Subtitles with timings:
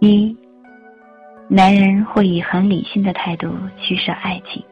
[0.00, 0.36] 一，
[1.48, 4.62] 男人会以很理性的态度取舍爱情，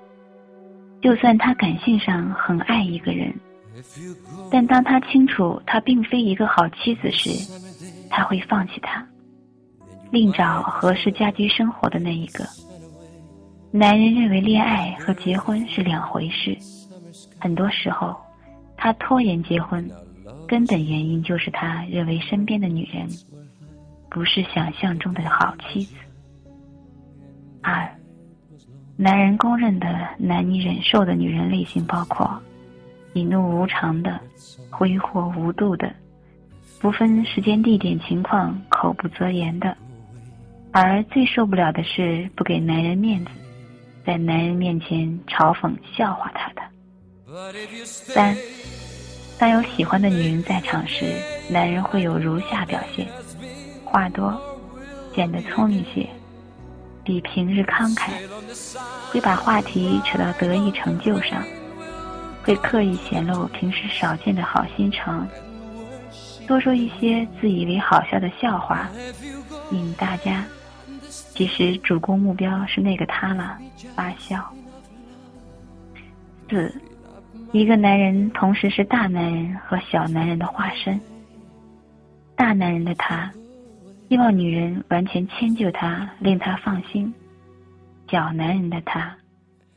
[1.00, 3.34] 就算他感性上很爱一个人，
[4.50, 7.30] 但当他清楚他并非一个好妻子时，
[8.10, 9.06] 他会放弃他，
[10.10, 12.44] 另找合适家居生活的那一个。
[13.70, 16.56] 男人认为恋爱和结婚是两回事，
[17.40, 18.14] 很多时候，
[18.76, 19.90] 他拖延结婚，
[20.46, 23.08] 根本原因就是他认为身边的女人。
[24.14, 25.96] 不是想象中的好妻子。
[27.60, 27.90] 二，
[28.96, 32.40] 男人公认的难以忍受的女人类型包括：
[33.12, 34.20] 喜怒无常的、
[34.70, 35.92] 挥霍无度的、
[36.80, 39.76] 不分时间地点情况口不择言的，
[40.70, 43.32] 而最受不了的是不给男人面子，
[44.06, 46.62] 在男人面前嘲讽笑话他的。
[47.84, 48.36] 三，
[49.40, 51.04] 当有喜欢的女人在场时，
[51.50, 53.08] 男人会有如下表现。
[53.94, 54.36] 话多，
[55.14, 56.04] 显得聪明些，
[57.04, 58.10] 比平日慷慨，
[59.12, 61.44] 会把话题扯到得意成就上，
[62.42, 65.24] 会刻意显露平时少见的好心肠，
[66.44, 68.88] 多说一些自以为好笑的笑话，
[69.70, 70.44] 引大家，
[71.08, 73.56] 其实主攻目标是那个他了，
[73.94, 74.44] 发笑。
[76.50, 76.74] 四，
[77.52, 81.00] 一个男人同时是大男人和小男人的化身，
[82.34, 83.30] 大男人的他。
[84.08, 87.12] 希望女人完全迁就他，令他放心。
[88.08, 89.16] 小男人的他，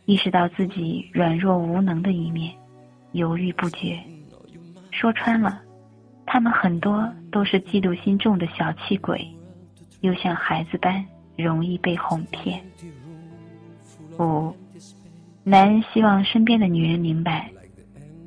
[0.06, 2.54] 意识到自己软弱无能的一面，
[3.14, 3.98] 犹豫不决。
[4.92, 5.62] 说穿了，
[6.26, 9.26] 他们很多都是嫉妒心重的小气鬼，
[10.02, 11.04] 又像孩子般
[11.38, 12.62] 容易被哄骗。
[14.20, 14.54] 五，
[15.44, 17.50] 男人希望身边的女人明白，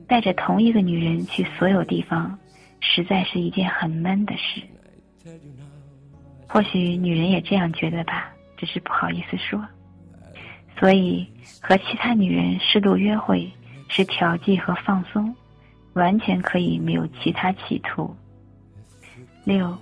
[0.08, 2.38] 带着同一个女人去所有地方，
[2.80, 4.62] 实在是一件很闷的事。
[6.52, 9.64] 或许女人也这样觉得吧，只是不好意思说。
[10.76, 11.24] 所以
[11.60, 13.48] 和其他女人适度约会
[13.88, 15.32] 是调剂和放松，
[15.92, 18.14] 完全可以没有其他企图。
[19.44, 19.78] 六，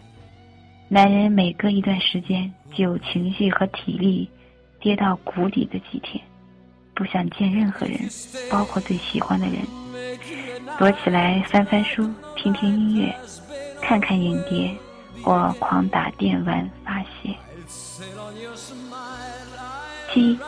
[0.88, 4.28] 男人每隔一段时间就有情绪和体力
[4.78, 6.22] 跌到谷底的几天，
[6.94, 7.98] 不想见任何人，
[8.50, 9.56] 包括最喜欢的人，
[10.78, 13.14] 躲起来翻翻书、听听音乐、
[13.80, 14.70] 看看影碟。
[15.22, 17.34] 或狂打电玩发泄。
[20.12, 20.38] 七，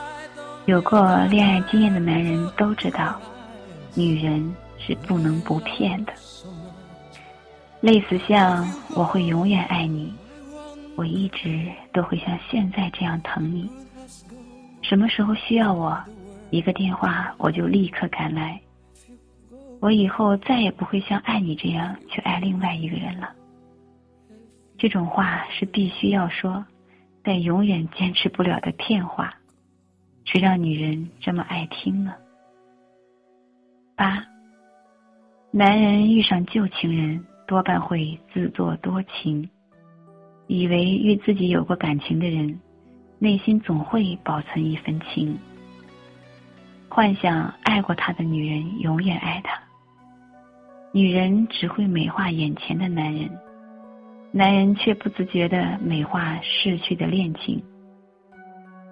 [0.66, 3.20] 有过恋爱经验的男人都知道，
[3.94, 6.12] 女人是不能不骗的。
[7.80, 10.12] 类似像我会永远爱你，
[10.96, 13.70] 我一直都会像现在这样疼你。
[14.82, 15.98] 什么时候需要我，
[16.50, 18.60] 一个电话我就立刻赶来。
[19.80, 23.30] 我以后再也不会像爱你这样去爱另外一个人了。
[24.80, 26.64] 这种话是必须要说，
[27.22, 29.34] 但永远坚持不了的骗话，
[30.24, 32.14] 谁让女人这么爱听呢？
[33.94, 34.24] 八，
[35.50, 39.50] 男人遇上旧情人，多半会自作多情，
[40.46, 42.58] 以为与自己有过感情的人，
[43.18, 45.38] 内心总会保存一份情，
[46.88, 49.60] 幻想爱过他的女人永远爱他。
[50.94, 53.30] 女人只会美化眼前的男人。
[54.32, 57.60] 男人却不自觉的美化逝去的恋情，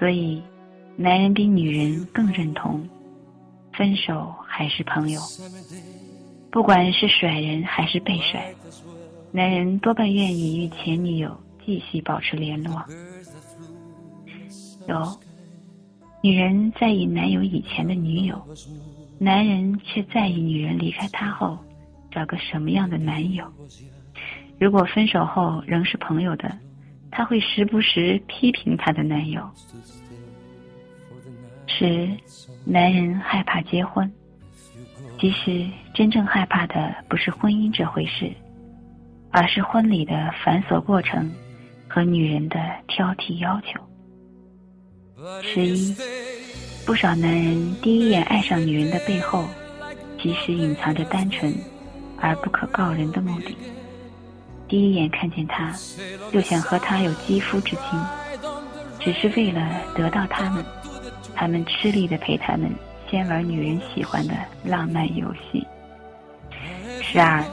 [0.00, 0.43] 所以，
[0.97, 2.88] 男人比女人更认同，
[3.72, 5.21] 分手还是朋友。
[6.50, 8.53] 不管是甩人还是被甩，
[9.31, 12.84] 男人多半愿意与前女友继续保持联络。
[14.88, 15.21] 有，
[16.21, 18.43] 女人在意男友以前的女友，
[19.21, 21.56] 男人却在意女人离开他后，
[22.10, 23.47] 找个什么样的男友。
[24.58, 26.50] 如果分手后仍是朋友的，
[27.10, 29.48] 他会时不时批评她的男友。
[31.66, 32.08] 十，
[32.64, 34.10] 男人害怕结婚，
[35.20, 35.64] 其实
[35.94, 38.32] 真正害怕的不是婚姻这回事，
[39.30, 41.30] 而是婚礼的繁琐过程
[41.88, 43.80] 和女人的挑剔要求。
[45.42, 45.94] 十一，
[46.84, 49.44] 不少男人第一眼爱上女人的背后，
[50.21, 51.54] 其实隐藏着单纯
[52.21, 53.56] 而不可告人的目的。
[54.68, 55.72] 第一眼看见他，
[56.30, 57.98] 就想和他有肌肤之亲，
[59.00, 60.65] 只是为了得到他们。
[61.34, 62.68] 他们吃力的陪他们
[63.09, 64.34] 先玩女人喜欢的
[64.65, 65.65] 浪漫游戏。
[67.00, 67.44] 十二，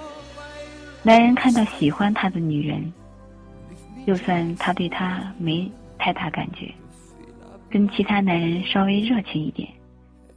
[1.03, 2.91] 男人看到喜欢他的女人，
[4.05, 6.73] 就算他对他没太大感觉，
[7.69, 9.69] 跟其他男人稍微热情一点，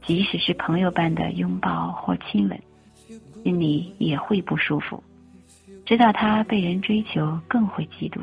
[0.05, 2.61] 即使是朋友般的拥抱或亲吻，
[3.43, 5.03] 心里也会不舒服。
[5.89, 8.21] 知道他被人追求，更会嫉妒。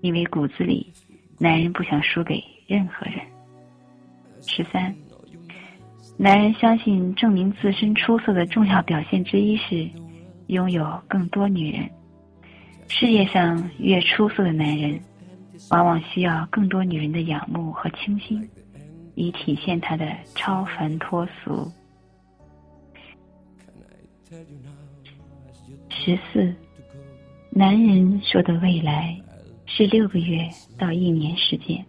[0.00, 0.92] 因为骨子里，
[1.38, 3.20] 男人不想输给任何人。
[4.44, 4.92] 十三，
[6.18, 9.88] 男人相信证明自身出色的重要表现之一是
[10.48, 11.88] 拥有更多女人。
[12.88, 15.00] 事业上越出色的男人，
[15.70, 18.50] 往往需要更多女人的仰慕和倾心，
[19.14, 21.70] 以体现他的超凡脱俗。
[25.88, 26.52] 十四，
[27.52, 29.20] 男人说的未来
[29.66, 30.48] 是六个月
[30.78, 31.84] 到一年时间，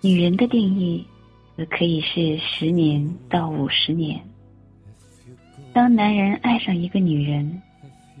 [0.00, 1.04] 女人的定义
[1.56, 4.20] 则可以是十年到五十年。
[5.72, 7.60] 当男人爱上一个女人，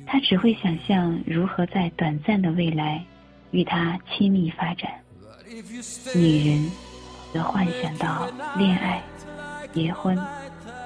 [0.04, 3.04] 他只会想象如何在短暂的未来
[3.52, 4.90] 与她亲密发展；
[6.16, 6.68] 女人
[7.32, 8.28] 则幻想到
[8.58, 9.00] 恋爱、
[9.72, 10.18] 结婚、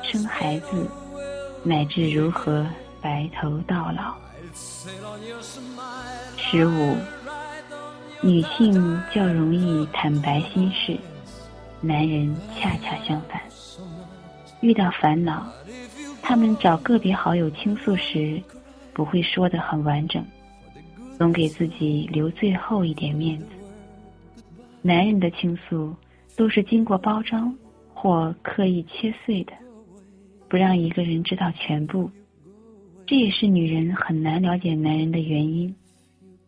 [0.02, 0.90] 生孩子，
[1.64, 2.66] 乃至如何
[3.00, 4.14] 白头到老。
[6.36, 6.96] 十五，
[8.20, 10.96] 女性较容易坦白心事，
[11.80, 13.40] 男人恰恰相反。
[14.60, 15.46] 遇到烦恼，
[16.22, 18.42] 他们找个别好友倾诉时。
[18.94, 20.24] 不会说的很完整，
[21.16, 23.46] 总给自己留最后一点面子。
[24.82, 25.94] 男人的倾诉
[26.34, 27.54] 都是经过包装
[27.94, 29.52] 或刻意切碎的，
[30.48, 32.10] 不让一个人知道全部。
[33.08, 35.74] 这也是女人很难了解男人的原因，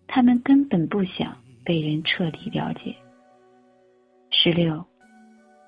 [0.06, 1.34] 他们根本不想
[1.64, 2.94] 被人彻底了解。
[4.30, 4.84] 十六，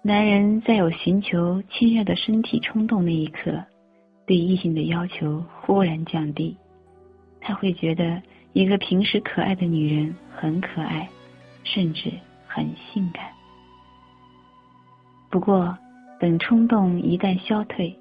[0.03, 3.65] 男人在有寻求亲热的身体冲动那一刻，
[4.27, 6.55] 对异性的要求忽然降低。
[7.41, 8.23] 他会觉得
[8.53, 11.09] 一个平时可爱的女人很可爱，
[11.65, 12.13] 甚至
[12.47, 13.31] 很性感。
[15.31, 15.75] 不过，
[16.21, 17.99] 等冲动一旦消退，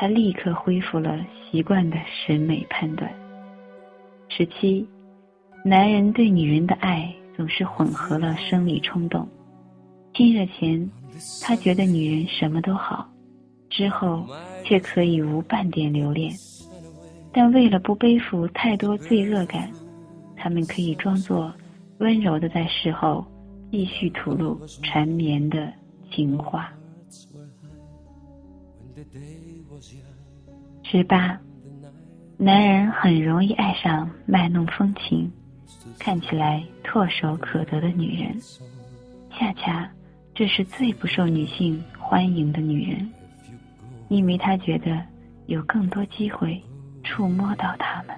[0.00, 1.18] 他立刻恢复了
[1.50, 3.12] 习惯的审美判断。
[4.28, 4.86] 十七，
[5.64, 9.28] 男人对女人的爱总是混合了生理冲动。
[10.14, 10.88] 亲热前，
[11.42, 13.10] 他觉得女人什么都好，
[13.68, 14.24] 之后
[14.64, 16.32] 却可以无半点留恋。
[17.32, 19.68] 但为了不背负太多罪恶感，
[20.36, 21.52] 他们可以装作
[21.98, 23.26] 温柔的在事后
[23.72, 25.72] 继续吐露缠绵的
[26.08, 26.72] 情话。
[30.82, 31.38] 十八，
[32.36, 35.30] 男人很容易爱上卖弄风情、
[35.98, 38.38] 看起来唾手可得的女人，
[39.30, 39.90] 恰恰
[40.34, 43.10] 这是最不受女性欢迎的女人，
[44.08, 45.02] 因为他觉得
[45.46, 46.62] 有更多机会。
[47.04, 48.14] 触摸到他们。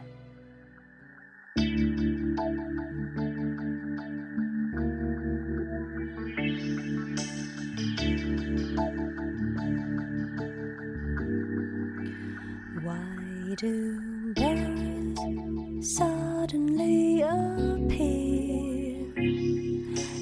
[13.60, 19.04] Do birds suddenly appear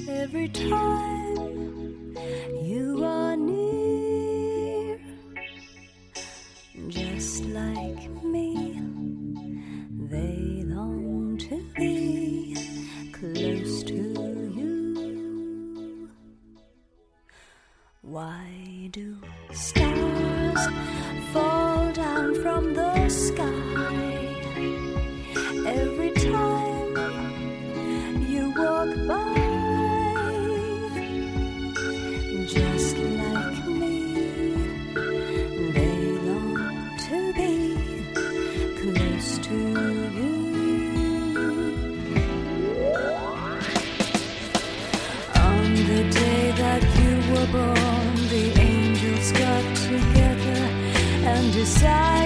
[0.09, 0.98] every time.
[18.29, 19.17] Why do
[19.51, 20.63] stars
[21.33, 24.35] fall down from the sky?
[25.65, 26.58] Every time
[51.69, 52.18] side